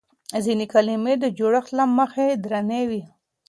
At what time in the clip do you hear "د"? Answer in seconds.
1.17-1.25